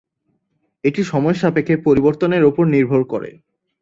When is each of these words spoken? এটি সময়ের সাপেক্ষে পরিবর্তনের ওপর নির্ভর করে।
এটি 0.83 1.01
সময়ের 1.03 1.37
সাপেক্ষে 1.37 1.75
পরিবর্তনের 1.87 2.43
ওপর 2.43 2.63
নির্ভর 2.67 3.01
করে। 3.03 3.29